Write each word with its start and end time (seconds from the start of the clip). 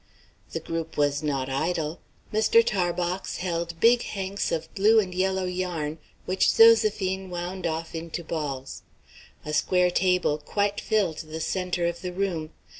The 0.53 0.59
group 0.59 0.97
was 0.97 1.21
not 1.21 1.47
idle. 1.47 1.99
Mr. 2.33 2.65
Tarbox 2.65 3.37
held 3.37 3.79
big 3.79 4.01
hanks 4.01 4.51
of 4.51 4.73
blue 4.73 4.99
and 4.99 5.13
yellow 5.13 5.45
yarn, 5.45 5.99
which 6.25 6.47
Zoséphine 6.47 7.29
wound 7.29 7.67
off 7.67 7.93
into 7.93 8.23
balls. 8.23 8.81
A 9.45 9.53
square 9.53 9.91
table 9.91 10.39
quite 10.39 10.81
filled 10.81 11.19
the 11.19 11.39
centre 11.39 11.85
of 11.85 12.01
the 12.01 12.11
room. 12.11 12.49